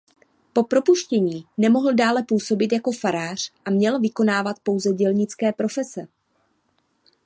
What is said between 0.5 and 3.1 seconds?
Po propuštění nemohl dále působit jako